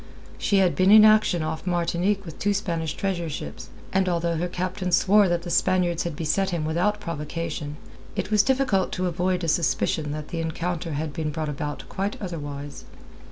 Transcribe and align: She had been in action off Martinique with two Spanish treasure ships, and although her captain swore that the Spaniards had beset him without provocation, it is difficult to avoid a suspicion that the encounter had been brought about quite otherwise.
She 0.39 0.57
had 0.57 0.75
been 0.75 0.89
in 0.89 1.05
action 1.05 1.43
off 1.43 1.67
Martinique 1.67 2.25
with 2.25 2.39
two 2.39 2.55
Spanish 2.55 2.95
treasure 2.95 3.29
ships, 3.29 3.69
and 3.93 4.09
although 4.09 4.35
her 4.37 4.47
captain 4.47 4.91
swore 4.91 5.29
that 5.29 5.43
the 5.43 5.51
Spaniards 5.51 6.01
had 6.05 6.15
beset 6.15 6.49
him 6.49 6.65
without 6.65 6.99
provocation, 6.99 7.77
it 8.15 8.31
is 8.33 8.41
difficult 8.41 8.91
to 8.93 9.05
avoid 9.05 9.43
a 9.43 9.47
suspicion 9.47 10.09
that 10.11 10.29
the 10.29 10.41
encounter 10.41 10.93
had 10.93 11.13
been 11.13 11.29
brought 11.29 11.49
about 11.49 11.83
quite 11.87 12.19
otherwise. 12.19 12.83